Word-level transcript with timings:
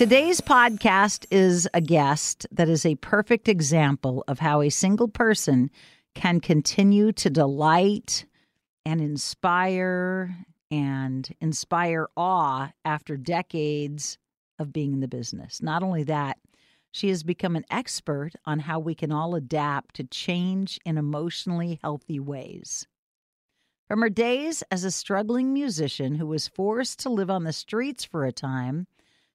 Today's 0.00 0.40
podcast 0.40 1.26
is 1.30 1.68
a 1.74 1.82
guest 1.82 2.46
that 2.52 2.70
is 2.70 2.86
a 2.86 2.94
perfect 2.94 3.50
example 3.50 4.24
of 4.26 4.38
how 4.38 4.62
a 4.62 4.70
single 4.70 5.08
person 5.08 5.70
can 6.14 6.40
continue 6.40 7.12
to 7.12 7.28
delight 7.28 8.24
and 8.86 9.02
inspire 9.02 10.34
and 10.70 11.28
inspire 11.42 12.08
awe 12.16 12.72
after 12.82 13.18
decades 13.18 14.16
of 14.58 14.72
being 14.72 14.94
in 14.94 15.00
the 15.00 15.06
business. 15.06 15.60
Not 15.60 15.82
only 15.82 16.04
that, 16.04 16.38
she 16.90 17.10
has 17.10 17.22
become 17.22 17.54
an 17.54 17.66
expert 17.70 18.30
on 18.46 18.60
how 18.60 18.78
we 18.78 18.94
can 18.94 19.12
all 19.12 19.34
adapt 19.34 19.96
to 19.96 20.04
change 20.04 20.80
in 20.86 20.96
emotionally 20.96 21.78
healthy 21.82 22.18
ways. 22.18 22.86
From 23.86 24.00
her 24.00 24.08
days 24.08 24.62
as 24.70 24.82
a 24.82 24.90
struggling 24.90 25.52
musician 25.52 26.14
who 26.14 26.26
was 26.26 26.48
forced 26.48 27.00
to 27.00 27.10
live 27.10 27.28
on 27.28 27.44
the 27.44 27.52
streets 27.52 28.02
for 28.02 28.24
a 28.24 28.32
time, 28.32 28.86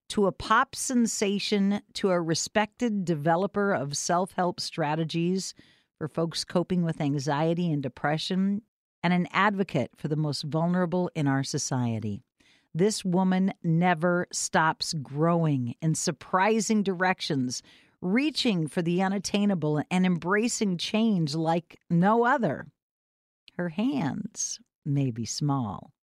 to 0.08 0.26
a 0.26 0.32
pop 0.32 0.74
sensation, 0.74 1.80
to 1.94 2.10
a 2.10 2.20
respected 2.20 3.04
developer 3.04 3.72
of 3.72 3.96
self 3.96 4.32
help 4.32 4.60
strategies 4.60 5.54
for 5.98 6.08
folks 6.08 6.44
coping 6.44 6.82
with 6.82 7.00
anxiety 7.00 7.72
and 7.72 7.82
depression, 7.82 8.62
and 9.02 9.12
an 9.12 9.28
advocate 9.32 9.90
for 9.96 10.08
the 10.08 10.16
most 10.16 10.42
vulnerable 10.42 11.10
in 11.14 11.26
our 11.26 11.42
society. 11.42 12.22
This 12.74 13.04
woman 13.04 13.54
never 13.62 14.26
stops 14.32 14.92
growing 14.94 15.74
in 15.80 15.94
surprising 15.94 16.82
directions, 16.82 17.62
reaching 18.02 18.68
for 18.68 18.82
the 18.82 19.00
unattainable 19.00 19.82
and 19.90 20.04
embracing 20.04 20.76
change 20.76 21.34
like 21.34 21.78
no 21.88 22.26
other. 22.26 22.66
Her 23.56 23.70
hands 23.70 24.60
may 24.84 25.10
be 25.10 25.24
small, 25.24 25.94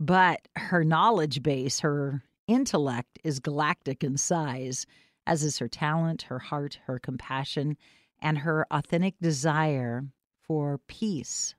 but 0.00 0.48
her 0.56 0.82
knowledge 0.82 1.42
base, 1.44 1.80
her 1.80 2.24
intellect 2.48 3.18
is 3.24 3.40
galactic 3.40 4.04
in 4.04 4.16
size, 4.16 4.86
as 5.26 5.42
is 5.42 5.58
her 5.58 5.68
talent, 5.68 6.22
her 6.22 6.38
heart, 6.38 6.78
her 6.86 6.98
compassion, 6.98 7.76
and 8.20 8.38
her 8.38 8.66
authentic 8.70 9.14
desire 9.20 10.04
for 10.40 10.78
peace, 10.86 11.54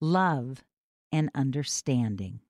love, 0.00 0.62
and 1.10 1.30
understanding. 1.34 2.40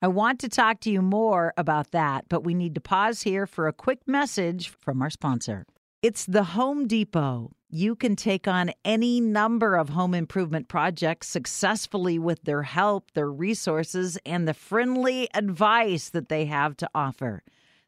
I 0.00 0.08
want 0.08 0.38
to 0.40 0.48
talk 0.48 0.80
to 0.80 0.90
you 0.90 1.02
more 1.02 1.52
about 1.56 1.90
that, 1.90 2.26
but 2.28 2.44
we 2.44 2.54
need 2.54 2.74
to 2.76 2.80
pause 2.80 3.22
here 3.22 3.46
for 3.46 3.66
a 3.66 3.72
quick 3.72 4.06
message 4.06 4.68
from 4.68 5.02
our 5.02 5.10
sponsor. 5.10 5.66
It's 6.02 6.24
the 6.24 6.44
Home 6.44 6.86
Depot. 6.86 7.50
You 7.70 7.96
can 7.96 8.16
take 8.16 8.48
on 8.48 8.72
any 8.82 9.20
number 9.20 9.76
of 9.76 9.90
home 9.90 10.14
improvement 10.14 10.68
projects 10.68 11.28
successfully 11.28 12.18
with 12.18 12.44
their 12.44 12.62
help, 12.62 13.10
their 13.12 13.30
resources, 13.30 14.16
and 14.24 14.48
the 14.48 14.54
friendly 14.54 15.28
advice 15.34 16.08
that 16.10 16.30
they 16.30 16.46
have 16.46 16.78
to 16.78 16.88
offer. 16.94 17.42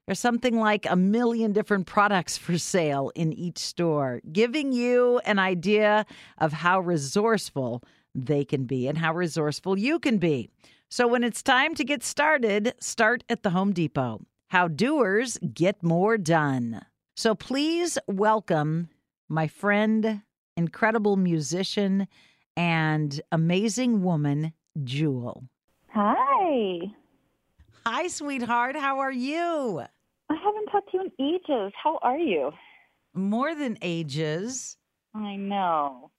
There's 0.05 0.19
something 0.19 0.59
like 0.59 0.85
a 0.85 0.97
million 0.97 1.55
different 1.55 1.87
products 1.87 2.37
for 2.37 2.59
sale 2.59 3.11
in 3.15 3.33
each 3.33 3.57
store, 3.57 4.21
giving 4.31 4.73
you 4.73 5.19
an 5.25 5.39
idea 5.39 6.05
of 6.37 6.53
how 6.53 6.81
resourceful 6.81 7.83
they 8.15 8.45
can 8.45 8.65
be 8.65 8.87
and 8.87 8.99
how 8.99 9.15
resourceful 9.15 9.79
you 9.79 9.99
can 9.99 10.19
be. 10.19 10.51
So 10.91 11.09
when 11.09 11.25
it's 11.25 11.43
time 11.43 11.75
to 11.77 11.85
get 11.85 12.05
started, 12.05 12.75
start 12.81 13.25
at 13.31 13.43
the 13.43 13.51
Home 13.51 13.73
Depot. 13.73 14.21
How 14.49 14.69
doers 14.69 15.39
get 15.55 15.83
more 15.83 16.19
done. 16.19 16.85
So 17.17 17.35
please 17.35 17.97
welcome 18.07 18.91
my 19.31 19.47
friend, 19.47 20.23
incredible 20.57 21.17
musician, 21.17 22.09
and 22.57 23.21
amazing 23.31 24.03
woman, 24.03 24.53
Jewel. 24.83 25.45
Hi. 25.95 26.81
Hi, 27.87 28.09
sweetheart. 28.09 28.77
How 28.77 28.99
are 28.99 29.13
you? 29.13 29.83
I 30.29 30.35
haven't 30.35 30.67
talked 30.67 30.91
to 30.91 30.99
you 30.99 31.05
in 31.05 31.25
ages. 31.25 31.73
How 31.83 31.99
are 32.03 32.19
you? 32.19 32.51
More 33.15 33.55
than 33.55 33.79
ages. 33.83 34.77
I 35.15 35.37
know. 35.37 36.11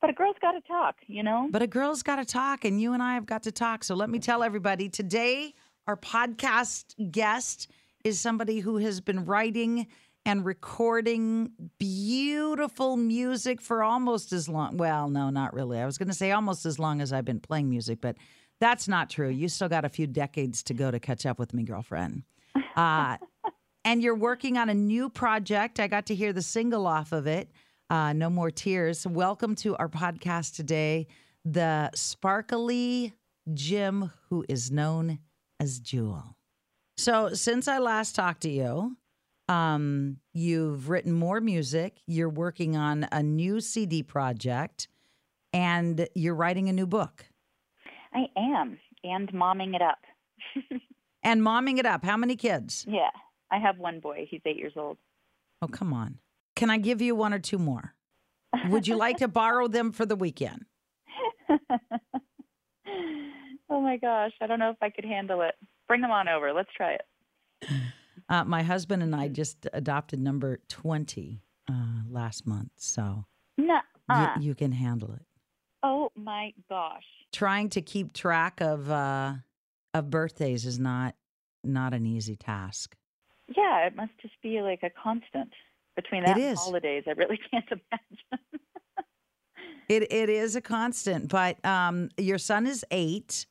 But 0.00 0.10
a 0.10 0.12
girl's 0.12 0.36
got 0.40 0.52
to 0.52 0.60
talk, 0.60 0.96
you 1.06 1.22
know? 1.22 1.48
But 1.50 1.62
a 1.62 1.66
girl's 1.66 2.02
got 2.02 2.16
to 2.16 2.24
talk, 2.24 2.64
and 2.64 2.80
you 2.80 2.92
and 2.92 3.02
I 3.02 3.14
have 3.14 3.26
got 3.26 3.42
to 3.44 3.52
talk. 3.52 3.82
So 3.84 3.94
let 3.94 4.10
me 4.10 4.18
tell 4.18 4.42
everybody 4.42 4.88
today, 4.88 5.54
our 5.86 5.96
podcast 5.96 6.94
guest 7.10 7.70
is 8.04 8.20
somebody 8.20 8.60
who 8.60 8.76
has 8.76 9.00
been 9.00 9.24
writing 9.24 9.86
and 10.26 10.44
recording 10.44 11.50
beautiful 11.78 12.96
music 12.96 13.60
for 13.60 13.82
almost 13.82 14.32
as 14.32 14.48
long. 14.48 14.76
Well, 14.76 15.08
no, 15.08 15.30
not 15.30 15.52
really. 15.52 15.78
I 15.78 15.86
was 15.86 15.98
going 15.98 16.08
to 16.08 16.14
say 16.14 16.32
almost 16.32 16.64
as 16.64 16.78
long 16.78 17.00
as 17.00 17.12
I've 17.12 17.24
been 17.24 17.40
playing 17.40 17.68
music, 17.68 18.00
but 18.00 18.16
that's 18.60 18.88
not 18.88 19.10
true. 19.10 19.28
You 19.28 19.48
still 19.48 19.68
got 19.68 19.84
a 19.84 19.88
few 19.88 20.06
decades 20.06 20.62
to 20.64 20.74
go 20.74 20.90
to 20.90 20.98
catch 20.98 21.26
up 21.26 21.38
with 21.38 21.52
me, 21.52 21.62
girlfriend. 21.62 22.22
Uh, 22.74 23.18
and 23.84 24.02
you're 24.02 24.14
working 24.14 24.56
on 24.56 24.70
a 24.70 24.74
new 24.74 25.10
project. 25.10 25.78
I 25.78 25.88
got 25.88 26.06
to 26.06 26.14
hear 26.14 26.32
the 26.32 26.42
single 26.42 26.86
off 26.86 27.12
of 27.12 27.26
it. 27.26 27.50
Uh, 27.90 28.14
no 28.14 28.30
More 28.30 28.50
Tears. 28.50 29.06
Welcome 29.06 29.54
to 29.56 29.76
our 29.76 29.88
podcast 29.88 30.56
today, 30.56 31.06
the 31.44 31.90
sparkly 31.94 33.12
Jim, 33.52 34.10
who 34.30 34.44
is 34.48 34.70
known 34.70 35.18
as 35.60 35.80
Jewel. 35.80 36.36
So, 36.96 37.34
since 37.34 37.68
I 37.68 37.78
last 37.78 38.14
talked 38.14 38.42
to 38.42 38.50
you, 38.50 38.96
um, 39.48 40.18
you've 40.32 40.88
written 40.88 41.12
more 41.12 41.40
music, 41.40 41.98
you're 42.06 42.28
working 42.28 42.76
on 42.76 43.06
a 43.12 43.22
new 43.22 43.60
CD 43.60 44.02
project, 44.02 44.88
and 45.52 46.08
you're 46.14 46.34
writing 46.34 46.68
a 46.68 46.72
new 46.72 46.86
book. 46.86 47.26
I 48.12 48.26
am, 48.36 48.78
and 49.02 49.32
momming 49.32 49.74
it 49.74 49.82
up. 49.82 49.98
and 51.22 51.42
momming 51.42 51.78
it 51.78 51.86
up. 51.86 52.04
How 52.04 52.16
many 52.16 52.36
kids? 52.36 52.84
Yeah, 52.88 53.10
I 53.50 53.58
have 53.58 53.78
one 53.78 54.00
boy. 54.00 54.26
He's 54.30 54.40
eight 54.46 54.56
years 54.56 54.74
old. 54.76 54.98
Oh, 55.60 55.68
come 55.68 55.92
on. 55.92 56.18
Can 56.56 56.70
I 56.70 56.78
give 56.78 57.00
you 57.00 57.14
one 57.14 57.34
or 57.34 57.38
two 57.38 57.58
more? 57.58 57.94
Would 58.68 58.86
you 58.86 58.96
like 58.96 59.18
to 59.18 59.28
borrow 59.28 59.66
them 59.66 59.92
for 59.92 60.06
the 60.06 60.16
weekend? 60.16 60.64
oh 63.68 63.80
my 63.80 63.96
gosh, 63.96 64.32
I 64.40 64.46
don't 64.46 64.58
know 64.58 64.70
if 64.70 64.76
I 64.80 64.90
could 64.90 65.04
handle 65.04 65.42
it. 65.42 65.54
Bring 65.88 66.00
them 66.00 66.10
on 66.10 66.28
over. 66.28 66.52
Let's 66.52 66.70
try 66.76 66.92
it. 66.92 67.02
Uh, 68.28 68.44
my 68.44 68.62
husband 68.62 69.02
and 69.02 69.14
I 69.14 69.28
just 69.28 69.66
adopted 69.72 70.20
number 70.20 70.60
20 70.68 71.42
uh, 71.70 71.74
last 72.08 72.46
month, 72.46 72.70
so 72.76 73.26
no, 73.58 73.80
you, 74.10 74.28
you, 74.40 74.54
can 74.54 74.72
handle 74.72 75.12
it. 75.12 75.26
Oh 75.82 76.10
my 76.14 76.52
gosh. 76.68 77.04
Trying 77.32 77.68
to 77.70 77.82
keep 77.82 78.12
track 78.12 78.60
of 78.60 78.90
uh, 78.90 79.34
of 79.92 80.10
birthdays 80.10 80.64
is 80.64 80.78
not 80.78 81.14
not 81.62 81.94
an 81.94 82.06
easy 82.06 82.36
task. 82.36 82.96
Yeah, 83.54 83.86
it 83.86 83.94
must 83.94 84.12
just 84.22 84.34
be 84.42 84.62
like 84.62 84.82
a 84.82 84.90
constant 84.90 85.52
between 85.96 86.24
that 86.24 86.38
and 86.38 86.56
holidays. 86.56 87.04
I 87.06 87.12
really 87.12 87.38
can't 87.50 87.64
imagine. 87.70 88.50
it 89.88 90.12
it 90.12 90.28
is 90.28 90.56
a 90.56 90.60
constant, 90.60 91.28
but 91.28 91.62
um, 91.64 92.08
your 92.16 92.38
son 92.38 92.66
is 92.66 92.84
eight. 92.90 93.46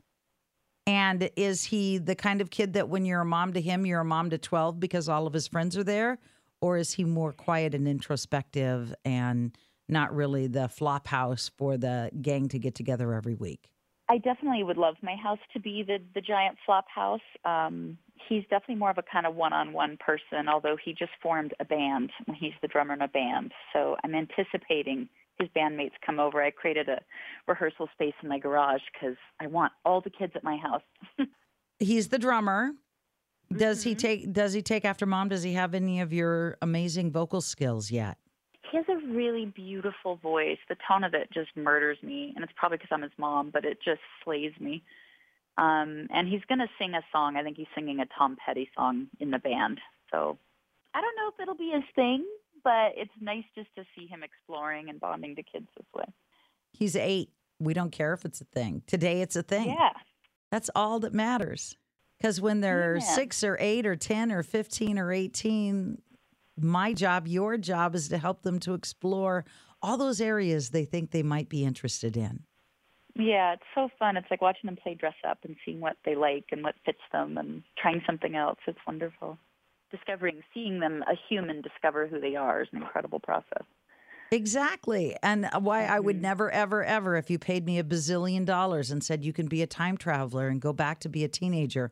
And 0.85 1.29
is 1.35 1.63
he 1.63 1.97
the 1.97 2.15
kind 2.15 2.41
of 2.41 2.49
kid 2.49 2.73
that 2.73 2.89
when 2.89 3.05
you're 3.05 3.21
a 3.21 3.25
mom 3.25 3.53
to 3.53 3.61
him, 3.61 3.85
you're 3.85 4.01
a 4.01 4.05
mom 4.05 4.29
to 4.31 4.37
12 4.37 4.79
because 4.79 5.07
all 5.07 5.27
of 5.27 5.33
his 5.33 5.47
friends 5.47 5.77
are 5.77 5.83
there? 5.83 6.19
Or 6.61 6.77
is 6.77 6.93
he 6.93 7.03
more 7.03 7.31
quiet 7.31 7.73
and 7.73 7.87
introspective 7.87 8.93
and 9.05 9.55
not 9.87 10.13
really 10.13 10.47
the 10.47 10.67
flop 10.67 11.07
house 11.07 11.51
for 11.57 11.77
the 11.77 12.09
gang 12.21 12.47
to 12.49 12.59
get 12.59 12.75
together 12.75 13.13
every 13.13 13.35
week? 13.35 13.69
I 14.09 14.17
definitely 14.17 14.63
would 14.63 14.77
love 14.77 14.95
my 15.01 15.15
house 15.15 15.39
to 15.53 15.59
be 15.59 15.83
the, 15.83 15.99
the 16.13 16.21
giant 16.21 16.57
flop 16.65 16.85
house. 16.93 17.21
Um, 17.45 17.97
he's 18.27 18.43
definitely 18.43 18.75
more 18.75 18.89
of 18.89 18.97
a 18.97 19.03
kind 19.03 19.25
of 19.25 19.35
one-on-one 19.35 19.97
person, 19.97 20.49
although 20.49 20.77
he 20.83 20.93
just 20.93 21.11
formed 21.21 21.53
a 21.59 21.65
band. 21.65 22.11
He's 22.35 22.53
the 22.61 22.67
drummer 22.67 22.93
in 22.93 23.01
a 23.01 23.07
band. 23.07 23.53
So 23.71 23.95
I'm 24.03 24.13
anticipating 24.13 25.07
his 25.39 25.49
bandmates 25.55 25.91
come 26.05 26.19
over. 26.19 26.41
I 26.41 26.51
created 26.51 26.89
a 26.89 27.01
rehearsal 27.47 27.89
space 27.93 28.13
in 28.21 28.29
my 28.29 28.39
garage 28.39 28.81
because 28.93 29.17
I 29.41 29.47
want 29.47 29.73
all 29.85 30.01
the 30.01 30.09
kids 30.09 30.33
at 30.35 30.43
my 30.43 30.57
house. 30.57 30.81
He's 31.79 32.09
the 32.09 32.19
drummer. 32.19 32.71
Does 33.51 33.81
mm-hmm. 33.81 33.89
he 33.89 33.95
take 33.95 34.33
does 34.33 34.53
he 34.53 34.61
take 34.61 34.85
after 34.85 35.05
mom? 35.05 35.29
Does 35.29 35.43
he 35.43 35.53
have 35.53 35.73
any 35.73 36.01
of 36.01 36.13
your 36.13 36.57
amazing 36.61 37.11
vocal 37.11 37.41
skills 37.41 37.91
yet? 37.91 38.17
He 38.71 38.77
has 38.77 38.85
a 38.89 39.13
really 39.13 39.45
beautiful 39.45 40.15
voice. 40.15 40.57
The 40.69 40.77
tone 40.87 41.03
of 41.03 41.13
it 41.13 41.29
just 41.31 41.55
murders 41.55 41.97
me, 42.01 42.33
and 42.35 42.43
it's 42.43 42.53
probably 42.55 42.77
because 42.77 42.89
I'm 42.91 43.03
his 43.03 43.11
mom, 43.19 43.51
but 43.53 43.65
it 43.65 43.77
just 43.83 44.01
slays 44.23 44.53
me. 44.59 44.83
Um, 45.57 46.07
and 46.09 46.27
he's 46.27 46.41
going 46.49 46.59
to 46.59 46.67
sing 46.79 46.95
a 46.95 47.01
song. 47.11 47.35
I 47.35 47.43
think 47.43 47.57
he's 47.57 47.67
singing 47.75 47.99
a 47.99 48.05
Tom 48.17 48.35
Petty 48.43 48.69
song 48.75 49.07
in 49.19 49.29
the 49.29 49.37
band. 49.37 49.79
So 50.09 50.39
I 50.95 51.01
don't 51.01 51.15
know 51.15 51.29
if 51.29 51.39
it'll 51.39 51.55
be 51.55 51.71
his 51.71 51.83
thing, 51.95 52.25
but 52.63 52.93
it's 52.95 53.11
nice 53.19 53.43
just 53.55 53.69
to 53.75 53.83
see 53.95 54.07
him 54.07 54.23
exploring 54.23 54.89
and 54.89 54.99
bonding 54.99 55.35
to 55.35 55.43
kids 55.43 55.67
this 55.77 55.87
way. 55.95 56.05
He's 56.71 56.95
eight. 56.95 57.29
We 57.59 57.73
don't 57.73 57.91
care 57.91 58.13
if 58.13 58.25
it's 58.25 58.41
a 58.41 58.45
thing. 58.45 58.81
Today 58.87 59.21
it's 59.21 59.35
a 59.35 59.43
thing. 59.43 59.69
Yeah. 59.69 59.91
That's 60.51 60.69
all 60.75 60.99
that 60.99 61.13
matters. 61.13 61.77
Because 62.17 62.39
when 62.39 62.61
they're 62.61 62.97
yeah. 62.97 63.15
six 63.15 63.43
or 63.43 63.57
eight 63.59 63.85
or 63.85 63.95
10 63.95 64.31
or 64.31 64.43
15 64.43 64.97
or 64.97 65.11
18, 65.11 66.01
my 66.59 66.93
job, 66.93 67.27
your 67.27 67.57
job 67.57 67.95
is 67.95 68.07
to 68.09 68.17
help 68.17 68.43
them 68.43 68.59
to 68.59 68.73
explore 68.73 69.45
all 69.81 69.97
those 69.97 70.21
areas 70.21 70.69
they 70.69 70.85
think 70.85 71.11
they 71.11 71.23
might 71.23 71.49
be 71.49 71.65
interested 71.65 72.15
in. 72.15 72.43
Yeah, 73.15 73.53
it's 73.53 73.63
so 73.75 73.89
fun. 73.99 74.17
It's 74.17 74.27
like 74.31 74.41
watching 74.41 74.67
them 74.67 74.77
play 74.81 74.95
dress 74.95 75.13
up 75.27 75.39
and 75.43 75.55
seeing 75.65 75.79
what 75.79 75.97
they 76.05 76.15
like 76.15 76.45
and 76.51 76.63
what 76.63 76.75
fits 76.85 77.01
them 77.11 77.37
and 77.37 77.63
trying 77.77 78.01
something 78.07 78.35
else. 78.35 78.57
It's 78.65 78.79
wonderful. 78.87 79.37
Discovering, 79.93 80.41
seeing 80.53 80.79
them, 80.79 81.03
a 81.03 81.15
human 81.29 81.61
discover 81.61 82.07
who 82.07 82.19
they 82.19 82.35
are 82.35 82.63
is 82.63 82.67
an 82.73 82.81
incredible 82.81 83.19
process. 83.19 83.63
Exactly. 84.31 85.15
And 85.21 85.47
why 85.61 85.85
I 85.85 85.99
would 85.99 86.17
Mhm. 86.17 86.21
never, 86.21 86.49
ever, 86.49 86.83
ever, 86.83 87.15
if 87.15 87.29
you 87.29 87.37
paid 87.37 87.65
me 87.65 87.77
a 87.77 87.83
bazillion 87.83 88.45
dollars 88.45 88.89
and 88.89 89.03
said 89.03 89.23
you 89.23 89.31
can 89.31 89.47
be 89.47 89.61
a 89.61 89.67
time 89.67 89.95
traveler 89.95 90.47
and 90.47 90.59
go 90.59 90.73
back 90.73 90.99
to 91.01 91.09
be 91.09 91.23
a 91.23 91.27
teenager, 91.27 91.91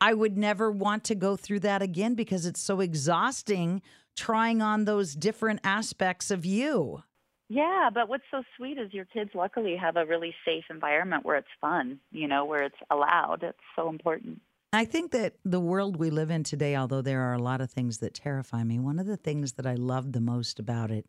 I 0.00 0.12
would 0.12 0.36
never 0.36 0.70
want 0.70 1.04
to 1.04 1.14
go 1.14 1.36
through 1.36 1.60
that 1.60 1.80
again 1.80 2.14
because 2.14 2.44
it's 2.44 2.60
so 2.60 2.80
exhausting 2.80 3.80
trying 4.14 4.60
on 4.60 4.84
those 4.84 5.14
different 5.14 5.60
aspects 5.64 6.30
of 6.30 6.44
you. 6.44 7.02
Yeah, 7.48 7.90
but 7.92 8.08
what's 8.08 8.24
so 8.30 8.42
sweet 8.56 8.78
is 8.78 8.92
your 8.92 9.06
kids 9.06 9.30
luckily 9.34 9.76
have 9.76 9.96
a 9.96 10.06
really 10.06 10.34
safe 10.44 10.64
environment 10.70 11.24
where 11.24 11.36
it's 11.36 11.48
fun, 11.60 11.98
you 12.12 12.28
know, 12.28 12.44
where 12.44 12.62
it's 12.62 12.76
allowed. 12.90 13.42
It's 13.42 13.58
so 13.74 13.88
important. 13.88 14.40
I 14.72 14.84
think 14.84 15.10
that 15.12 15.34
the 15.44 15.60
world 15.60 15.96
we 15.96 16.10
live 16.10 16.30
in 16.30 16.44
today, 16.44 16.76
although 16.76 17.02
there 17.02 17.22
are 17.22 17.34
a 17.34 17.42
lot 17.42 17.60
of 17.60 17.70
things 17.70 17.98
that 17.98 18.14
terrify 18.14 18.62
me, 18.62 18.78
one 18.78 18.98
of 18.98 19.06
the 19.06 19.16
things 19.16 19.54
that 19.54 19.66
I 19.66 19.74
love 19.74 20.12
the 20.12 20.20
most 20.20 20.60
about 20.60 20.90
it 20.90 21.06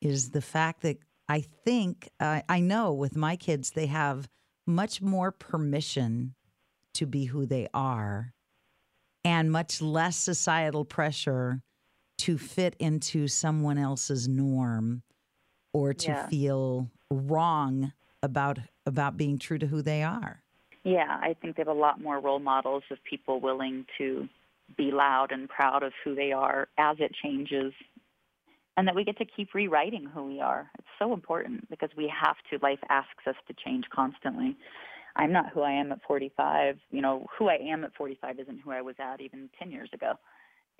is 0.00 0.30
the 0.30 0.40
fact 0.40 0.82
that 0.82 0.98
I 1.28 1.40
think, 1.40 2.10
uh, 2.20 2.42
I 2.48 2.60
know 2.60 2.92
with 2.92 3.16
my 3.16 3.36
kids, 3.36 3.70
they 3.72 3.86
have 3.86 4.28
much 4.66 5.02
more 5.02 5.32
permission 5.32 6.34
to 6.94 7.06
be 7.06 7.26
who 7.26 7.44
they 7.44 7.68
are 7.74 8.32
and 9.24 9.50
much 9.52 9.82
less 9.82 10.16
societal 10.16 10.84
pressure 10.84 11.62
to 12.18 12.38
fit 12.38 12.76
into 12.78 13.28
someone 13.28 13.78
else's 13.78 14.28
norm 14.28 15.02
or 15.72 15.92
to 15.92 16.12
Yeah. 16.12 16.28
feel 16.28 16.90
wrong 17.10 17.92
about 18.22 18.60
about 18.86 19.16
being 19.16 19.38
true 19.38 19.58
to 19.58 19.66
who 19.66 19.82
they 19.82 20.02
are. 20.02 20.43
Yeah, 20.84 21.18
I 21.20 21.34
think 21.40 21.56
they 21.56 21.62
have 21.62 21.68
a 21.68 21.72
lot 21.72 22.00
more 22.00 22.20
role 22.20 22.38
models 22.38 22.84
of 22.90 22.98
people 23.08 23.40
willing 23.40 23.86
to 23.98 24.28
be 24.76 24.90
loud 24.92 25.32
and 25.32 25.48
proud 25.48 25.82
of 25.82 25.92
who 26.04 26.14
they 26.14 26.32
are 26.32 26.68
as 26.78 26.96
it 27.00 27.12
changes. 27.22 27.72
And 28.76 28.86
that 28.88 28.94
we 28.94 29.04
get 29.04 29.16
to 29.18 29.24
keep 29.24 29.54
rewriting 29.54 30.04
who 30.04 30.24
we 30.24 30.40
are. 30.40 30.68
It's 30.78 30.88
so 30.98 31.14
important 31.14 31.70
because 31.70 31.90
we 31.96 32.08
have 32.08 32.36
to. 32.50 32.58
Life 32.62 32.80
asks 32.90 33.26
us 33.26 33.36
to 33.46 33.54
change 33.64 33.84
constantly. 33.94 34.56
I'm 35.16 35.32
not 35.32 35.50
who 35.50 35.60
I 35.60 35.70
am 35.70 35.92
at 35.92 36.00
45. 36.06 36.78
You 36.90 37.00
know, 37.00 37.26
who 37.38 37.48
I 37.48 37.54
am 37.54 37.84
at 37.84 37.94
45 37.94 38.40
isn't 38.40 38.60
who 38.60 38.72
I 38.72 38.82
was 38.82 38.96
at 38.98 39.20
even 39.20 39.48
10 39.58 39.70
years 39.70 39.88
ago. 39.92 40.14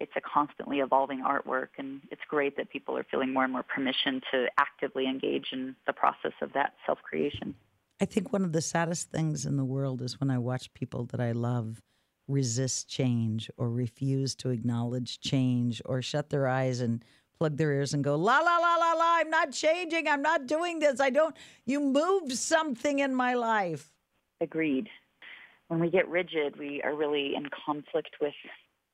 It's 0.00 0.12
a 0.16 0.20
constantly 0.20 0.80
evolving 0.80 1.22
artwork, 1.22 1.68
and 1.78 2.00
it's 2.10 2.22
great 2.28 2.56
that 2.56 2.68
people 2.68 2.98
are 2.98 3.06
feeling 3.08 3.32
more 3.32 3.44
and 3.44 3.52
more 3.52 3.62
permission 3.62 4.20
to 4.32 4.48
actively 4.58 5.06
engage 5.06 5.50
in 5.52 5.76
the 5.86 5.92
process 5.92 6.32
of 6.42 6.52
that 6.54 6.72
self 6.84 6.98
creation. 7.02 7.54
I 8.00 8.06
think 8.06 8.32
one 8.32 8.44
of 8.44 8.52
the 8.52 8.60
saddest 8.60 9.10
things 9.10 9.46
in 9.46 9.56
the 9.56 9.64
world 9.64 10.02
is 10.02 10.20
when 10.20 10.30
I 10.30 10.38
watch 10.38 10.72
people 10.74 11.04
that 11.06 11.20
I 11.20 11.32
love 11.32 11.80
resist 12.26 12.88
change 12.88 13.50
or 13.56 13.70
refuse 13.70 14.34
to 14.36 14.50
acknowledge 14.50 15.20
change 15.20 15.80
or 15.84 16.02
shut 16.02 16.30
their 16.30 16.48
eyes 16.48 16.80
and 16.80 17.04
plug 17.38 17.56
their 17.56 17.72
ears 17.72 17.94
and 17.94 18.02
go, 18.02 18.16
la, 18.16 18.38
la, 18.38 18.56
la, 18.58 18.76
la, 18.76 18.92
la, 18.92 19.16
I'm 19.16 19.30
not 19.30 19.52
changing. 19.52 20.08
I'm 20.08 20.22
not 20.22 20.46
doing 20.46 20.78
this. 20.78 21.00
I 21.00 21.10
don't, 21.10 21.36
you 21.66 21.80
moved 21.80 22.32
something 22.32 23.00
in 23.00 23.14
my 23.14 23.34
life. 23.34 23.92
Agreed. 24.40 24.88
When 25.68 25.80
we 25.80 25.90
get 25.90 26.08
rigid, 26.08 26.58
we 26.58 26.82
are 26.82 26.94
really 26.94 27.34
in 27.34 27.48
conflict 27.64 28.16
with 28.20 28.34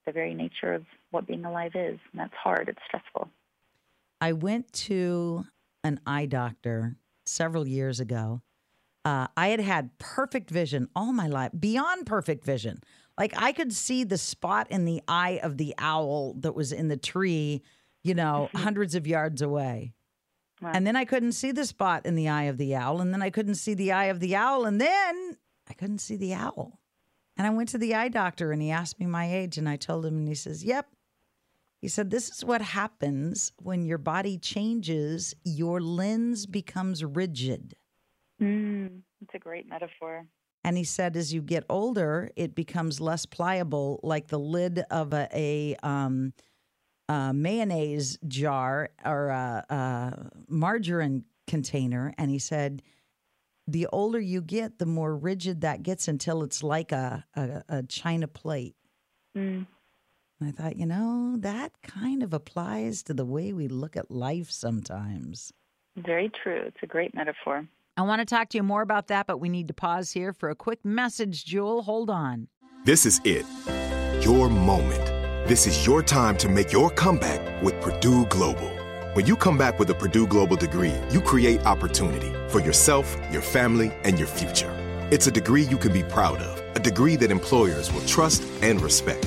the 0.06 0.12
very 0.12 0.34
nature 0.34 0.74
of 0.74 0.84
what 1.10 1.26
being 1.26 1.44
alive 1.44 1.72
is. 1.74 1.98
And 2.12 2.20
that's 2.20 2.34
hard. 2.34 2.68
It's 2.68 2.80
stressful. 2.86 3.28
I 4.20 4.32
went 4.32 4.72
to 4.72 5.46
an 5.84 6.00
eye 6.06 6.26
doctor 6.26 6.96
several 7.24 7.66
years 7.66 8.00
ago. 8.00 8.42
Uh, 9.10 9.26
I 9.36 9.48
had 9.48 9.58
had 9.58 9.98
perfect 9.98 10.50
vision 10.50 10.88
all 10.94 11.12
my 11.12 11.26
life, 11.26 11.50
beyond 11.58 12.06
perfect 12.06 12.44
vision. 12.44 12.80
Like 13.18 13.34
I 13.36 13.50
could 13.50 13.72
see 13.72 14.04
the 14.04 14.16
spot 14.16 14.68
in 14.70 14.84
the 14.84 15.02
eye 15.08 15.40
of 15.42 15.56
the 15.56 15.74
owl 15.78 16.34
that 16.34 16.54
was 16.54 16.70
in 16.70 16.86
the 16.86 16.96
tree, 16.96 17.62
you 18.04 18.14
know, 18.14 18.48
hundreds 18.54 18.94
of 18.94 19.08
yards 19.08 19.42
away. 19.42 19.94
Wow. 20.62 20.70
And 20.74 20.86
then 20.86 20.94
I 20.94 21.04
couldn't 21.04 21.32
see 21.32 21.50
the 21.50 21.66
spot 21.66 22.06
in 22.06 22.14
the 22.14 22.28
eye 22.28 22.44
of 22.44 22.56
the 22.56 22.76
owl. 22.76 23.00
And 23.00 23.12
then 23.12 23.20
I 23.20 23.30
couldn't 23.30 23.56
see 23.56 23.74
the 23.74 23.90
eye 23.90 24.04
of 24.04 24.20
the 24.20 24.36
owl. 24.36 24.64
And 24.64 24.80
then 24.80 25.36
I 25.68 25.72
couldn't 25.72 25.98
see 25.98 26.16
the 26.16 26.34
owl. 26.34 26.78
And 27.36 27.48
I 27.48 27.50
went 27.50 27.70
to 27.70 27.78
the 27.78 27.96
eye 27.96 28.10
doctor 28.10 28.52
and 28.52 28.62
he 28.62 28.70
asked 28.70 29.00
me 29.00 29.06
my 29.06 29.28
age. 29.28 29.58
And 29.58 29.68
I 29.68 29.74
told 29.74 30.06
him, 30.06 30.18
and 30.18 30.28
he 30.28 30.36
says, 30.36 30.62
Yep. 30.62 30.86
He 31.80 31.88
said, 31.88 32.10
This 32.10 32.30
is 32.30 32.44
what 32.44 32.62
happens 32.62 33.50
when 33.56 33.84
your 33.86 33.98
body 33.98 34.38
changes, 34.38 35.34
your 35.42 35.80
lens 35.80 36.46
becomes 36.46 37.02
rigid. 37.02 37.74
Mm, 38.40 39.02
it's 39.20 39.34
a 39.34 39.38
great 39.38 39.68
metaphor. 39.68 40.26
And 40.62 40.76
he 40.76 40.84
said, 40.84 41.16
as 41.16 41.32
you 41.32 41.40
get 41.40 41.64
older, 41.68 42.30
it 42.36 42.54
becomes 42.54 43.00
less 43.00 43.24
pliable, 43.26 44.00
like 44.02 44.28
the 44.28 44.38
lid 44.38 44.84
of 44.90 45.12
a, 45.14 45.28
a, 45.32 45.76
um, 45.82 46.34
a 47.08 47.32
mayonnaise 47.32 48.18
jar 48.28 48.90
or 49.04 49.28
a, 49.28 49.64
a 49.70 50.30
margarine 50.48 51.24
container. 51.46 52.14
And 52.18 52.30
he 52.30 52.38
said, 52.38 52.82
the 53.66 53.86
older 53.86 54.20
you 54.20 54.42
get, 54.42 54.78
the 54.78 54.86
more 54.86 55.16
rigid 55.16 55.62
that 55.62 55.82
gets 55.82 56.08
until 56.08 56.42
it's 56.42 56.62
like 56.62 56.92
a, 56.92 57.24
a, 57.34 57.62
a 57.68 57.82
china 57.84 58.28
plate. 58.28 58.74
Mm. 59.36 59.66
And 60.40 60.48
I 60.48 60.52
thought, 60.52 60.76
you 60.76 60.86
know, 60.86 61.36
that 61.38 61.72
kind 61.82 62.22
of 62.22 62.34
applies 62.34 63.02
to 63.04 63.14
the 63.14 63.24
way 63.24 63.52
we 63.52 63.68
look 63.68 63.96
at 63.96 64.10
life 64.10 64.50
sometimes. 64.50 65.52
Very 65.96 66.30
true. 66.42 66.62
It's 66.66 66.82
a 66.82 66.86
great 66.86 67.14
metaphor. 67.14 67.66
I 68.00 68.02
want 68.02 68.20
to 68.20 68.24
talk 68.24 68.48
to 68.50 68.56
you 68.56 68.62
more 68.62 68.80
about 68.80 69.08
that, 69.08 69.26
but 69.26 69.40
we 69.40 69.50
need 69.50 69.68
to 69.68 69.74
pause 69.74 70.10
here 70.10 70.32
for 70.32 70.48
a 70.48 70.54
quick 70.54 70.82
message, 70.86 71.44
Jewel. 71.44 71.82
Hold 71.82 72.08
on. 72.08 72.48
This 72.86 73.04
is 73.04 73.20
it. 73.24 73.44
Your 74.24 74.48
moment. 74.48 75.04
This 75.46 75.66
is 75.66 75.84
your 75.84 76.02
time 76.02 76.38
to 76.38 76.48
make 76.48 76.72
your 76.72 76.88
comeback 76.88 77.62
with 77.62 77.78
Purdue 77.82 78.24
Global. 78.26 78.70
When 79.12 79.26
you 79.26 79.36
come 79.36 79.58
back 79.58 79.78
with 79.78 79.90
a 79.90 79.94
Purdue 79.94 80.26
Global 80.26 80.56
degree, 80.56 80.94
you 81.10 81.20
create 81.20 81.66
opportunity 81.66 82.32
for 82.48 82.60
yourself, 82.60 83.14
your 83.30 83.42
family, 83.42 83.92
and 84.04 84.18
your 84.18 84.28
future. 84.28 84.74
It's 85.10 85.26
a 85.26 85.30
degree 85.30 85.64
you 85.64 85.76
can 85.76 85.92
be 85.92 86.02
proud 86.02 86.38
of, 86.38 86.76
a 86.76 86.80
degree 86.80 87.16
that 87.16 87.30
employers 87.30 87.92
will 87.92 88.06
trust 88.06 88.42
and 88.62 88.80
respect. 88.80 89.26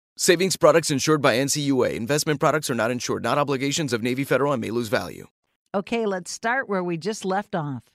Savings 0.21 0.55
products 0.55 0.91
insured 0.91 1.19
by 1.19 1.37
NCUA. 1.37 1.95
Investment 1.95 2.39
products 2.39 2.69
are 2.69 2.75
not 2.75 2.91
insured, 2.91 3.23
not 3.23 3.39
obligations 3.39 3.91
of 3.91 4.03
Navy 4.03 4.23
Federal 4.23 4.53
and 4.53 4.61
may 4.61 4.69
lose 4.69 4.87
value. 4.87 5.25
Okay, 5.73 6.05
let's 6.05 6.29
start 6.29 6.69
where 6.69 6.83
we 6.83 6.95
just 6.95 7.25
left 7.25 7.55
off. 7.55 7.85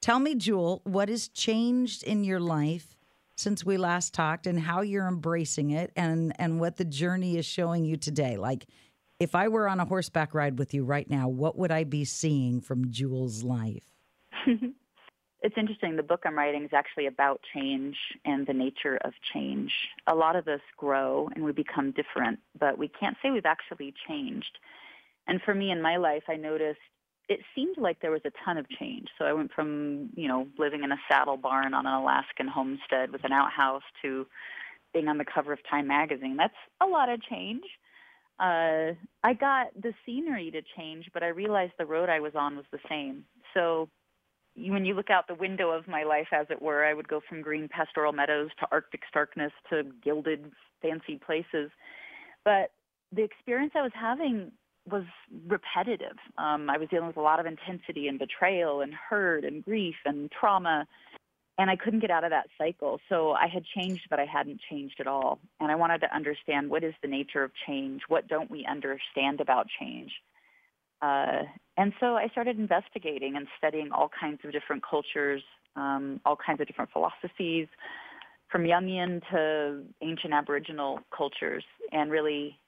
Tell 0.00 0.18
me, 0.18 0.34
Jewel, 0.34 0.80
what 0.82 1.08
has 1.08 1.28
changed 1.28 2.02
in 2.02 2.24
your 2.24 2.40
life 2.40 2.96
since 3.36 3.64
we 3.64 3.76
last 3.76 4.12
talked 4.12 4.48
and 4.48 4.58
how 4.58 4.80
you're 4.80 5.06
embracing 5.06 5.70
it 5.70 5.92
and, 5.94 6.32
and 6.40 6.58
what 6.58 6.78
the 6.78 6.84
journey 6.84 7.36
is 7.36 7.46
showing 7.46 7.84
you 7.84 7.96
today? 7.96 8.36
Like, 8.36 8.66
if 9.20 9.36
I 9.36 9.46
were 9.46 9.68
on 9.68 9.78
a 9.78 9.84
horseback 9.84 10.34
ride 10.34 10.58
with 10.58 10.74
you 10.74 10.82
right 10.82 11.08
now, 11.08 11.28
what 11.28 11.56
would 11.56 11.70
I 11.70 11.84
be 11.84 12.04
seeing 12.04 12.60
from 12.60 12.90
Jewel's 12.90 13.44
life? 13.44 13.86
it's 15.40 15.54
interesting. 15.56 15.96
The 15.96 16.02
book 16.02 16.22
I'm 16.24 16.36
writing 16.36 16.64
is 16.64 16.72
actually 16.72 17.06
about 17.06 17.40
change 17.54 17.96
and 18.24 18.46
the 18.46 18.52
nature 18.52 18.98
of 19.04 19.12
change. 19.32 19.72
A 20.06 20.14
lot 20.14 20.36
of 20.36 20.48
us 20.48 20.60
grow 20.76 21.28
and 21.34 21.44
we 21.44 21.52
become 21.52 21.92
different, 21.92 22.40
but 22.58 22.76
we 22.76 22.88
can't 22.88 23.16
say 23.22 23.30
we've 23.30 23.46
actually 23.46 23.94
changed. 24.08 24.58
And 25.28 25.40
for 25.42 25.54
me 25.54 25.70
in 25.70 25.80
my 25.80 25.96
life, 25.96 26.24
I 26.28 26.36
noticed 26.36 26.80
it 27.28 27.40
seemed 27.54 27.76
like 27.76 28.00
there 28.00 28.10
was 28.10 28.22
a 28.24 28.32
ton 28.44 28.56
of 28.56 28.68
change. 28.70 29.08
So 29.18 29.26
I 29.26 29.32
went 29.32 29.52
from, 29.52 30.10
you 30.16 30.26
know, 30.26 30.48
living 30.58 30.82
in 30.82 30.90
a 30.90 30.98
saddle 31.08 31.36
barn 31.36 31.74
on 31.74 31.86
an 31.86 31.92
Alaskan 31.92 32.48
homestead 32.48 33.12
with 33.12 33.24
an 33.24 33.32
outhouse 33.32 33.82
to 34.02 34.26
being 34.92 35.08
on 35.08 35.18
the 35.18 35.24
cover 35.24 35.52
of 35.52 35.58
Time 35.70 35.86
magazine. 35.86 36.36
That's 36.36 36.54
a 36.80 36.86
lot 36.86 37.10
of 37.10 37.22
change. 37.22 37.64
Uh, 38.40 38.94
I 39.22 39.34
got 39.38 39.68
the 39.80 39.92
scenery 40.06 40.50
to 40.52 40.62
change, 40.76 41.10
but 41.12 41.22
I 41.22 41.28
realized 41.28 41.72
the 41.78 41.86
road 41.86 42.08
I 42.08 42.20
was 42.20 42.32
on 42.34 42.56
was 42.56 42.64
the 42.72 42.78
same. 42.88 43.24
So 43.52 43.88
when 44.66 44.84
you 44.84 44.94
look 44.94 45.10
out 45.10 45.28
the 45.28 45.34
window 45.34 45.70
of 45.70 45.86
my 45.88 46.02
life, 46.02 46.28
as 46.32 46.46
it 46.50 46.60
were, 46.60 46.84
I 46.84 46.94
would 46.94 47.08
go 47.08 47.20
from 47.28 47.42
green 47.42 47.68
pastoral 47.68 48.12
meadows 48.12 48.50
to 48.60 48.66
Arctic 48.70 49.02
starkness 49.08 49.52
to 49.70 49.84
gilded 50.02 50.50
fancy 50.82 51.20
places. 51.24 51.70
But 52.44 52.72
the 53.12 53.22
experience 53.22 53.72
I 53.74 53.82
was 53.82 53.92
having 53.94 54.52
was 54.90 55.04
repetitive. 55.46 56.16
Um, 56.38 56.70
I 56.70 56.78
was 56.78 56.88
dealing 56.88 57.08
with 57.08 57.16
a 57.16 57.22
lot 57.22 57.40
of 57.40 57.46
intensity 57.46 58.08
and 58.08 58.18
betrayal 58.18 58.80
and 58.80 58.92
hurt 58.94 59.44
and 59.44 59.64
grief 59.64 59.96
and 60.04 60.30
trauma, 60.30 60.86
and 61.58 61.70
I 61.70 61.76
couldn't 61.76 62.00
get 62.00 62.10
out 62.10 62.24
of 62.24 62.30
that 62.30 62.48
cycle. 62.56 63.00
So 63.08 63.32
I 63.32 63.48
had 63.48 63.64
changed, 63.76 64.06
but 64.08 64.18
I 64.18 64.24
hadn't 64.24 64.60
changed 64.70 64.96
at 65.00 65.06
all. 65.06 65.40
And 65.60 65.70
I 65.70 65.74
wanted 65.74 66.00
to 66.02 66.14
understand 66.14 66.70
what 66.70 66.84
is 66.84 66.94
the 67.02 67.08
nature 67.08 67.42
of 67.42 67.50
change? 67.66 68.02
What 68.08 68.28
don't 68.28 68.50
we 68.50 68.64
understand 68.66 69.40
about 69.40 69.66
change? 69.80 70.12
Uh, 71.00 71.42
and 71.76 71.92
so 72.00 72.16
I 72.16 72.28
started 72.28 72.58
investigating 72.58 73.36
and 73.36 73.46
studying 73.56 73.90
all 73.92 74.10
kinds 74.20 74.40
of 74.44 74.52
different 74.52 74.82
cultures, 74.88 75.42
um, 75.76 76.20
all 76.24 76.36
kinds 76.36 76.60
of 76.60 76.66
different 76.66 76.90
philosophies, 76.90 77.68
from 78.50 78.64
Jungian 78.64 79.22
to 79.30 79.82
ancient 80.02 80.32
Aboriginal 80.32 81.00
cultures, 81.16 81.64
and 81.92 82.10
really 82.10 82.58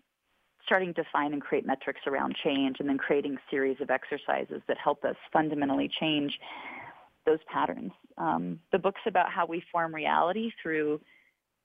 starting 0.65 0.95
to 0.95 1.03
find 1.13 1.33
and 1.33 1.43
create 1.43 1.67
metrics 1.67 2.01
around 2.07 2.37
change 2.45 2.77
and 2.79 2.89
then 2.89 2.99
creating 2.99 3.37
series 3.51 3.77
of 3.81 3.91
exercises 3.91 4.63
that 4.69 4.77
help 4.79 5.05
us 5.05 5.17
fundamentally 5.33 5.91
change 5.99 6.39
those 7.27 7.39
patterns. 7.53 7.93
Um, 8.19 8.61
the 8.71 8.79
book's 8.79 9.01
about 9.07 9.31
how 9.31 9.47
we 9.47 9.63
form 9.73 9.95
reality 9.95 10.51
through 10.63 11.01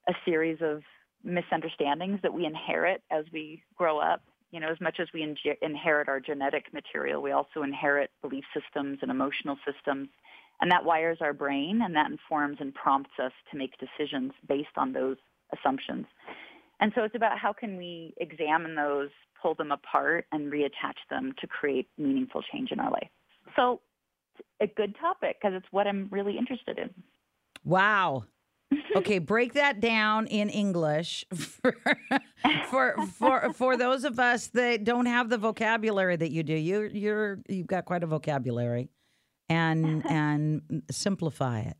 a 0.07 0.13
series 0.23 0.57
of 0.61 0.81
misunderstandings 1.23 2.19
that 2.23 2.33
we 2.33 2.45
inherit 2.45 3.01
as 3.11 3.25
we 3.33 3.61
grow 3.75 3.99
up. 3.99 4.21
You 4.51 4.59
know, 4.59 4.69
as 4.69 4.79
much 4.79 4.99
as 4.99 5.07
we 5.13 5.23
in- 5.23 5.37
inherit 5.61 6.07
our 6.07 6.19
genetic 6.19 6.73
material, 6.73 7.21
we 7.21 7.31
also 7.31 7.63
inherit 7.63 8.11
belief 8.21 8.45
systems 8.53 8.99
and 9.01 9.11
emotional 9.11 9.57
systems. 9.65 10.09
And 10.61 10.71
that 10.71 10.85
wires 10.85 11.17
our 11.19 11.33
brain 11.33 11.81
and 11.83 11.95
that 11.95 12.09
informs 12.09 12.57
and 12.61 12.73
prompts 12.73 13.11
us 13.21 13.33
to 13.51 13.57
make 13.57 13.73
decisions 13.77 14.31
based 14.47 14.77
on 14.77 14.93
those 14.93 15.17
assumptions. 15.57 16.05
And 16.79 16.91
so 16.95 17.03
it's 17.03 17.15
about 17.15 17.37
how 17.37 17.53
can 17.53 17.77
we 17.77 18.13
examine 18.17 18.75
those, 18.75 19.09
pull 19.41 19.55
them 19.55 19.71
apart, 19.71 20.25
and 20.31 20.51
reattach 20.51 20.99
them 21.09 21.33
to 21.39 21.47
create 21.47 21.87
meaningful 21.97 22.41
change 22.41 22.71
in 22.71 22.79
our 22.79 22.91
life. 22.91 23.09
So 23.55 23.81
a 24.61 24.67
good 24.67 24.95
topic 24.99 25.37
because 25.41 25.55
it's 25.55 25.71
what 25.71 25.87
I'm 25.87 26.07
really 26.11 26.37
interested 26.37 26.77
in. 26.77 26.89
Wow. 27.63 28.25
Okay, 28.95 29.19
break 29.19 29.53
that 29.53 29.79
down 29.79 30.27
in 30.27 30.49
English 30.49 31.25
for, 31.33 31.75
for 32.69 33.05
for 33.07 33.53
for 33.53 33.77
those 33.77 34.03
of 34.03 34.19
us 34.19 34.47
that 34.47 34.83
don't 34.83 35.05
have 35.05 35.29
the 35.29 35.37
vocabulary 35.37 36.15
that 36.15 36.31
you 36.31 36.43
do. 36.43 36.53
You 36.53 36.89
you're 36.93 37.39
you've 37.47 37.67
got 37.67 37.85
quite 37.85 38.03
a 38.03 38.07
vocabulary, 38.07 38.89
and 39.49 40.05
and 40.09 40.83
simplify 40.91 41.61
it. 41.61 41.77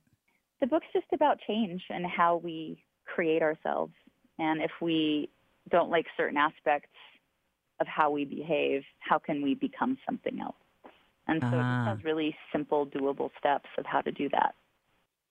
The 0.61 0.67
book's 0.67 0.87
just 0.93 1.07
about 1.13 1.39
change 1.45 1.83
and 1.89 2.05
how 2.05 2.37
we 2.37 2.83
create 3.05 3.41
ourselves 3.41 3.93
and 4.37 4.61
if 4.61 4.71
we 4.81 5.29
don't 5.69 5.89
like 5.89 6.05
certain 6.17 6.37
aspects 6.37 6.89
of 7.79 7.87
how 7.87 8.11
we 8.11 8.25
behave, 8.25 8.83
how 8.99 9.17
can 9.17 9.41
we 9.41 9.55
become 9.55 9.97
something 10.05 10.39
else? 10.39 10.55
And 11.27 11.41
so 11.41 11.47
uh-huh. 11.47 11.55
it 11.55 11.59
just 11.59 11.65
ah. 11.65 11.95
has 11.95 12.03
really 12.03 12.35
simple, 12.51 12.85
doable 12.85 13.29
steps 13.39 13.69
of 13.77 13.85
how 13.85 14.01
to 14.01 14.11
do 14.11 14.29
that. 14.29 14.55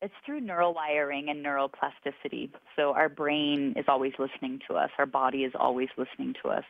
It's 0.03 0.15
through 0.27 0.41
neural 0.41 0.75
wiring 0.75 1.31
and 1.31 1.45
neuroplasticity. 1.45 2.51
So 2.77 2.93
our 2.93 3.09
brain 3.09 3.75
is 3.77 3.87
always 3.89 4.13
listening 4.19 4.61
to 4.69 4.75
us. 4.75 4.91
Our 4.99 5.07
body 5.07 5.45
is 5.45 5.53
always 5.59 5.89
listening 5.97 6.35
to 6.43 6.51
us. 6.51 6.65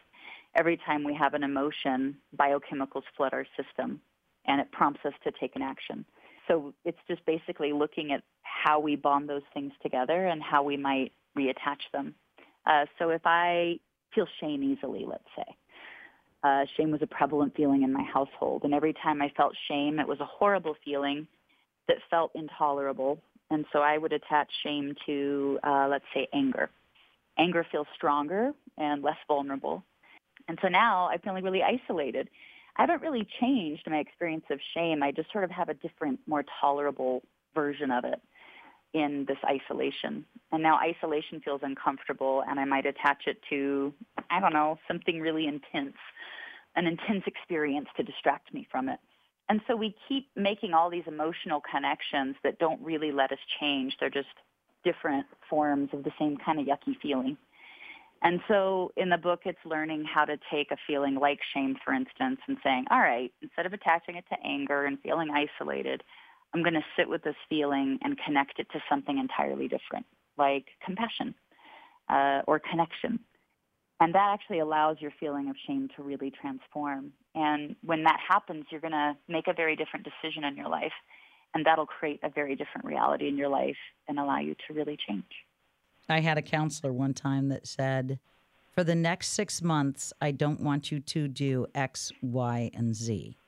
Every 0.55 0.77
time 0.77 1.03
we 1.03 1.15
have 1.15 1.35
an 1.35 1.43
emotion, 1.43 2.17
biochemicals 2.37 3.03
flood 3.17 3.33
our 3.33 3.47
system 3.57 4.01
and 4.47 4.61
it 4.61 4.71
prompts 4.71 5.01
us 5.05 5.15
to 5.25 5.33
take 5.41 5.57
an 5.57 5.63
action. 5.63 6.05
So 6.47 6.75
it's 6.85 6.99
just 7.09 7.25
basically 7.27 7.73
looking 7.73 8.13
at 8.13 8.23
how 8.43 8.79
we 8.79 8.97
bond 8.97 9.29
those 9.29 9.43
things 9.53 9.73
together 9.83 10.27
and 10.27 10.43
how 10.43 10.63
we 10.63 10.77
might 10.77 11.13
reattach 11.37 11.81
them. 11.93 12.15
Uh, 12.67 12.87
so 12.99 13.11
if 13.11 13.23
I 13.25 13.79
feel 14.15 14.27
shame 14.41 14.63
easily, 14.63 15.05
let's 15.09 15.25
say, 15.37 15.57
uh, 16.45 16.65
shame 16.77 16.91
was 16.91 17.03
a 17.03 17.07
prevalent 17.07 17.57
feeling 17.57 17.83
in 17.83 17.93
my 17.93 18.03
household. 18.03 18.63
And 18.65 18.75
every 18.75 18.93
time 18.93 19.23
I 19.23 19.33
felt 19.37 19.55
shame, 19.69 19.99
it 19.99 20.07
was 20.07 20.21
a 20.21 20.27
horrible 20.27 20.77
feeling 20.85 21.27
that 21.89 21.99
felt 22.11 22.33
intolerable. 22.35 23.21
And 23.51 23.65
so 23.73 23.81
I 23.81 23.99
would 23.99 24.13
attach 24.13 24.49
shame 24.63 24.95
to, 25.07 25.59
uh, 25.63 25.89
let's 25.89 26.05
say, 26.15 26.27
anger. 26.33 26.71
Anger 27.39 27.67
feels 27.71 27.87
stronger 27.95 28.53
and 28.79 29.03
less 29.03 29.17
vulnerable. 29.29 29.85
And 30.49 30.59
so 30.63 30.69
now 30.69 31.09
I'm 31.09 31.21
feeling 31.21 31.45
really 31.45 31.63
isolated. 31.63 32.29
I 32.77 32.83
haven't 32.83 33.03
really 33.03 33.27
changed 33.41 33.89
my 33.89 33.99
experience 33.99 34.45
of 34.51 34.59
shame. 34.75 35.03
I 35.03 35.13
just 35.13 35.31
sort 35.33 35.45
of 35.45 35.51
have 35.51 35.69
a 35.69 35.75
different, 35.75 36.21
more 36.27 36.45
tolerable 36.61 37.23
version 37.55 37.91
of 37.91 38.05
it 38.05 38.21
in 38.95 39.25
this 39.29 39.39
isolation. 39.45 40.25
And 40.53 40.63
now 40.63 40.79
isolation 40.79 41.41
feels 41.45 41.61
uncomfortable 41.63 42.45
and 42.49 42.59
I 42.59 42.65
might 42.65 42.87
attach 42.87 43.25
it 43.27 43.39
to, 43.51 43.93
I 44.31 44.41
don't 44.41 44.53
know, 44.53 44.79
something 44.89 45.21
really 45.21 45.47
intense, 45.47 45.97
an 46.77 46.87
intense 46.87 47.25
experience 47.27 47.89
to 47.97 48.03
distract 48.03 48.55
me 48.55 48.67
from 48.71 48.89
it. 48.89 49.01
And 49.49 49.61
so 49.67 49.77
we 49.77 49.95
keep 50.09 50.29
making 50.37 50.73
all 50.73 50.91
these 50.91 51.05
emotional 51.07 51.61
connections 51.61 52.37
that 52.43 52.59
don't 52.59 52.81
really 52.81 53.13
let 53.13 53.31
us 53.31 53.39
change. 53.61 53.97
They're 54.01 54.11
just 54.11 54.29
different 54.85 55.27
forms 55.49 55.91
of 55.93 56.05
the 56.05 56.13
same 56.19 56.37
kind 56.37 56.61
of 56.61 56.67
yucky 56.67 56.99
feeling. 57.01 57.37
And 58.23 58.41
so 58.49 58.91
in 58.97 59.11
the 59.11 59.19
book, 59.19 59.41
it's 59.45 59.59
learning 59.67 60.05
how 60.05 60.25
to 60.25 60.39
take 60.51 60.71
a 60.71 60.77
feeling 60.87 61.17
like 61.17 61.41
shame, 61.53 61.77
for 61.85 61.93
instance, 61.93 62.41
and 62.49 62.57
saying, 62.65 62.87
all 62.91 63.01
right, 63.01 63.31
instead 63.43 63.67
of 63.67 63.75
attaching 63.75 64.17
it 64.17 64.25
to 64.31 64.37
anger 64.43 64.87
and 64.87 64.99
feeling 65.01 65.29
isolated, 65.31 66.03
I'm 66.55 66.63
going 66.63 66.75
to 66.75 66.85
sit 66.97 67.09
with 67.09 67.23
this 67.23 67.37
feeling 67.51 67.99
and 68.03 68.19
connect 68.25 68.59
it 68.61 68.67
to 68.73 68.81
something 68.89 69.19
entirely 69.19 69.69
different, 69.69 70.07
like 70.39 70.67
compassion 70.85 71.35
uh, 72.09 72.41
or 72.47 72.59
connection. 72.61 73.19
And 74.05 74.15
that 74.15 74.33
actually 74.35 74.59
allows 74.59 74.99
your 75.01 75.13
feeling 75.19 75.49
of 75.49 75.57
shame 75.67 75.89
to 75.97 76.03
really 76.03 76.31
transform. 76.31 77.11
And 77.35 77.75
when 77.83 78.05
that 78.05 78.21
happens, 78.29 78.67
you're 78.71 78.83
going 78.83 78.93
to 78.93 79.17
make 79.29 79.47
a 79.49 79.55
very 79.55 79.77
different 79.77 80.05
decision 80.05 80.45
in 80.45 80.59
your 80.59 80.69
life. 80.69 80.93
And 81.55 81.65
that'll 81.65 81.87
create 81.87 82.21
a 82.23 82.29
very 82.29 82.55
different 82.55 82.85
reality 82.85 83.29
in 83.29 83.39
your 83.39 83.49
life 83.49 83.79
and 84.07 84.19
allow 84.19 84.41
you 84.41 84.57
to 84.67 84.75
really 84.75 84.99
change. 85.09 85.25
I 86.07 86.21
had 86.21 86.37
a 86.37 86.43
counselor 86.43 86.93
one 86.93 87.15
time 87.15 87.49
that 87.49 87.67
said, 87.67 88.19
for 88.75 88.85
the 88.85 88.95
next 88.95 89.29
six 89.29 89.63
months, 89.63 90.13
I 90.21 90.33
don't 90.33 90.61
want 90.61 90.93
you 90.93 91.01
to 91.01 91.27
do 91.27 91.67
X, 91.75 92.13
Y, 92.21 92.71
and 92.75 92.95
Z. 92.95 93.39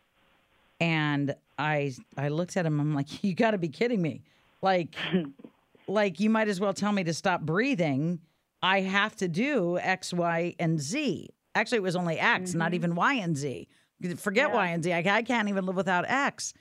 And 0.81 1.35
I 1.59 1.93
I 2.17 2.29
looked 2.29 2.57
at 2.57 2.65
him. 2.65 2.81
I'm 2.81 2.95
like, 2.95 3.23
you 3.23 3.35
got 3.35 3.51
to 3.51 3.59
be 3.59 3.69
kidding 3.69 4.01
me! 4.01 4.23
Like, 4.63 4.95
like 5.87 6.19
you 6.19 6.31
might 6.31 6.49
as 6.49 6.61
well 6.61 6.73
tell 6.73 6.93
me 6.93 7.05
to 7.05 7.13
stop 7.13 7.43
breathing. 7.43 8.21
I 8.67 8.81
have 8.81 9.15
to 9.17 9.29
do 9.29 9.79
X, 9.79 10.13
Y, 10.13 10.57
and 10.59 10.81
Z. 10.81 11.29
Actually, 11.55 11.79
it 11.79 11.83
was 11.83 11.95
only 11.95 12.19
X, 12.19 12.51
mm-hmm. 12.51 12.59
not 12.59 12.75
even 12.75 12.97
Y 12.97 13.15
and 13.15 13.37
Z. 13.37 13.69
Forget 14.17 14.49
yeah. 14.49 14.57
Y 14.57 14.67
and 14.67 14.83
Z. 14.83 14.93
I, 14.93 14.99
I 15.19 15.23
can't 15.23 15.49
even 15.49 15.65
live 15.67 15.77
without 15.77 16.05
X. 16.09 16.53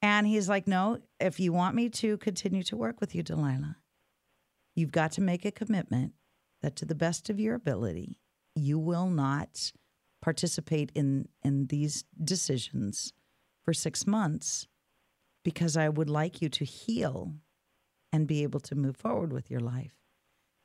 And 0.00 0.28
he's 0.28 0.48
like, 0.48 0.68
no, 0.68 0.98
if 1.18 1.40
you 1.40 1.52
want 1.52 1.74
me 1.74 1.88
to 1.90 2.16
continue 2.18 2.62
to 2.62 2.76
work 2.76 3.00
with 3.00 3.16
you, 3.16 3.24
Delilah, 3.24 3.76
you've 4.76 4.92
got 4.92 5.10
to 5.12 5.20
make 5.20 5.44
a 5.44 5.50
commitment 5.50 6.12
that 6.62 6.76
to 6.76 6.84
the 6.84 6.94
best 6.94 7.28
of 7.28 7.40
your 7.40 7.56
ability, 7.56 8.20
you 8.54 8.78
will 8.78 9.10
not 9.10 9.72
participate 10.22 10.92
in 10.94 11.28
in 11.42 11.66
these 11.66 12.04
decisions 12.22 13.12
for 13.64 13.74
six 13.74 14.06
months 14.06 14.68
because 15.42 15.76
I 15.76 15.88
would 15.88 16.08
like 16.08 16.40
you 16.40 16.48
to 16.48 16.64
heal 16.64 17.34
and 18.12 18.28
be 18.28 18.44
able 18.44 18.60
to 18.60 18.74
move 18.74 18.96
forward 18.96 19.32
with 19.32 19.50
your 19.50 19.60
life. 19.60 19.99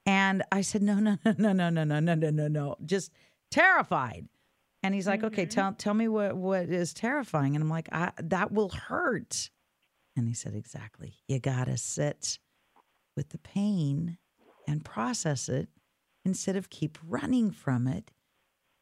And 0.05 0.43
I 0.51 0.61
said, 0.61 0.81
no, 0.81 0.95
no, 0.99 1.17
no, 1.25 1.33
no, 1.37 1.51
no, 1.53 1.69
no, 1.69 1.83
no, 1.83 1.99
no, 1.99 2.13
no, 2.15 2.29
no, 2.29 2.47
no. 2.47 2.75
Just 2.85 3.11
terrified. 3.51 4.27
And 4.83 4.93
he's 4.93 5.07
like, 5.07 5.23
okay, 5.23 5.45
tell 5.47 5.73
tell 5.73 5.95
me 5.95 6.07
what 6.07 6.35
what 6.37 6.69
is 6.69 6.93
terrifying. 6.93 7.55
And 7.55 7.63
I'm 7.63 7.69
like, 7.69 7.89
I, 7.91 8.11
that 8.21 8.51
will 8.51 8.69
hurt. 8.69 9.49
And 10.15 10.27
he 10.27 10.33
said, 10.35 10.53
exactly. 10.53 11.15
You 11.27 11.39
gotta 11.39 11.77
sit 11.77 12.37
with 13.17 13.29
the 13.29 13.39
pain 13.39 14.17
and 14.67 14.85
process 14.85 15.49
it 15.49 15.69
instead 16.23 16.55
of 16.55 16.69
keep 16.69 16.97
running 17.07 17.49
from 17.51 17.87
it 17.87 18.11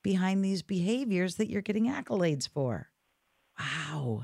behind 0.03 0.43
these 0.43 0.61
behaviors 0.61 1.35
that 1.35 1.49
you're 1.49 1.61
getting 1.61 1.85
accolades 1.85 2.47
for. 2.49 2.89
Wow. 3.57 4.23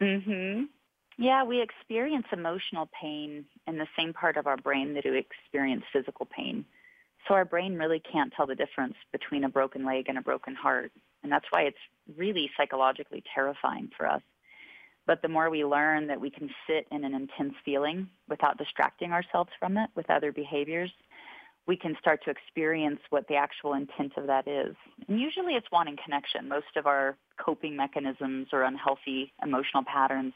Mhm. 0.00 0.68
Yeah, 1.18 1.42
we 1.42 1.60
experience 1.60 2.26
emotional 2.32 2.88
pain 2.98 3.44
in 3.66 3.76
the 3.76 3.88
same 3.98 4.12
part 4.12 4.36
of 4.36 4.46
our 4.46 4.56
brain 4.56 4.94
that 4.94 5.04
we 5.04 5.18
experience 5.18 5.82
physical 5.92 6.26
pain. 6.26 6.64
So 7.26 7.34
our 7.34 7.44
brain 7.44 7.74
really 7.74 8.00
can't 8.00 8.32
tell 8.32 8.46
the 8.46 8.54
difference 8.54 8.94
between 9.10 9.42
a 9.42 9.48
broken 9.48 9.84
leg 9.84 10.04
and 10.08 10.16
a 10.16 10.22
broken 10.22 10.54
heart. 10.54 10.92
And 11.24 11.32
that's 11.32 11.46
why 11.50 11.62
it's 11.62 11.76
really 12.16 12.48
psychologically 12.56 13.24
terrifying 13.34 13.90
for 13.96 14.06
us. 14.06 14.22
But 15.06 15.20
the 15.20 15.28
more 15.28 15.50
we 15.50 15.64
learn 15.64 16.06
that 16.06 16.20
we 16.20 16.30
can 16.30 16.50
sit 16.68 16.86
in 16.92 17.02
an 17.02 17.14
intense 17.14 17.54
feeling 17.64 18.08
without 18.28 18.56
distracting 18.56 19.12
ourselves 19.12 19.50
from 19.58 19.76
it 19.76 19.90
with 19.96 20.08
other 20.10 20.30
behaviors, 20.30 20.92
we 21.66 21.76
can 21.76 21.96
start 22.00 22.20
to 22.24 22.30
experience 22.30 23.00
what 23.10 23.26
the 23.26 23.34
actual 23.34 23.74
intent 23.74 24.12
of 24.16 24.26
that 24.28 24.46
is. 24.46 24.76
And 25.08 25.18
usually 25.18 25.54
it's 25.54 25.66
wanting 25.72 25.96
connection. 26.02 26.48
Most 26.48 26.76
of 26.76 26.86
our 26.86 27.16
coping 27.44 27.74
mechanisms 27.74 28.48
or 28.52 28.62
unhealthy 28.62 29.32
emotional 29.42 29.82
patterns, 29.84 30.32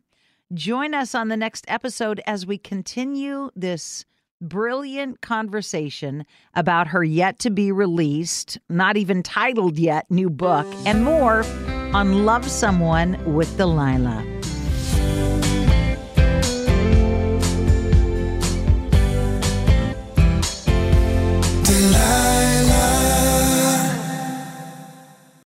Join 0.55 0.95
us 0.95 1.15
on 1.15 1.29
the 1.29 1.37
next 1.37 1.67
episode 1.69 2.23
as 2.27 2.47
we 2.47 2.57
continue 2.57 3.51
this 3.55 4.07
brilliant 4.41 5.21
conversation 5.21 6.25
about 6.55 6.89
her 6.89 7.03
yet 7.03 7.39
to 7.41 7.51
be 7.51 7.73
released, 7.73 8.59
not 8.69 8.97
even 8.97 9.23
titled 9.23 9.79
yet, 9.79 10.11
new 10.11 10.31
book, 10.31 10.67
and 10.87 11.05
more 11.05 11.45
on 11.93 12.25
Love 12.25 12.49
Someone 12.49 13.35
with 13.35 13.57
Delilah. 13.57 14.36